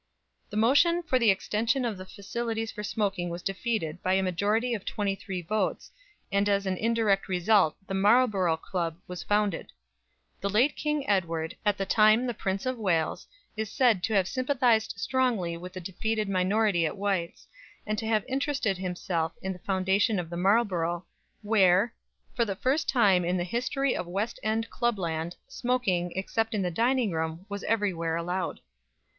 [0.49, 4.73] '"The motion for the extension of the facilities for smoking was defeated by a majority
[4.73, 5.91] of twenty three votes,
[6.31, 9.71] and as an indirect result the Marlborough Club was founded.
[10.39, 14.95] The late King Edward, at that time Prince of Wales, is said to have sympathized
[14.97, 17.47] strongly with the defeated minority at White's,
[17.85, 21.05] and to have interested himself in the foundation of the Marlborough;
[21.43, 21.93] where,
[22.33, 26.71] "for the first time in the history of West End Clubland, smoking, except in the
[26.71, 28.61] dining room, was everywhere allowed."